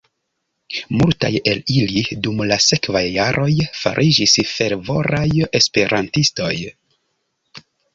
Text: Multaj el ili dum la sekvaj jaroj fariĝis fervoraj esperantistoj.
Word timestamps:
Multaj 1.01 1.29
el 1.51 1.61
ili 1.81 2.03
dum 2.25 2.41
la 2.53 2.59
sekvaj 2.69 3.05
jaroj 3.19 3.49
fariĝis 3.83 4.37
fervoraj 4.57 5.31
esperantistoj. 5.63 6.55